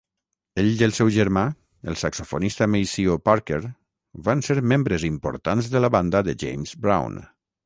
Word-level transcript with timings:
Ell 0.61 0.69
i 0.75 0.85
el 0.85 0.93
seu 0.99 1.09
germà, 1.15 1.43
el 1.91 1.99
saxofonista 2.03 2.69
Maceo 2.77 3.19
Parker, 3.29 3.61
van 4.31 4.43
ser 4.49 4.59
membres 4.75 5.07
importants 5.11 5.71
de 5.77 5.83
la 5.87 5.93
banda 5.99 6.25
de 6.31 6.37
James 6.47 6.75
Brown. 6.87 7.23